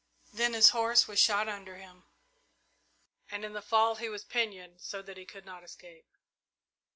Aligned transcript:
Then 0.33 0.53
his 0.53 0.69
horse 0.69 1.07
was 1.07 1.19
shot 1.19 1.47
under 1.47 1.75
him, 1.77 2.05
and 3.29 3.45
in 3.45 3.53
the 3.53 3.61
fall 3.61 3.97
he 3.97 4.09
was 4.09 4.23
pinioned 4.25 4.81
so 4.81 5.03
that 5.03 5.15
he 5.15 5.27
could 5.27 5.45
not 5.45 5.63
escape. 5.63 6.07